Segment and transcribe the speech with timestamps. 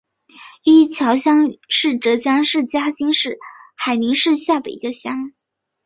[0.63, 3.37] 伊桥乡是浙江省嘉兴市
[3.75, 5.31] 海宁市下的一个乡。